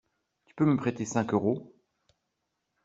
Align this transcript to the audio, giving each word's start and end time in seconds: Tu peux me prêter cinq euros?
Tu 0.47 0.55
peux 0.55 0.65
me 0.65 0.77
prêter 0.77 1.05
cinq 1.05 1.31
euros? 1.31 1.71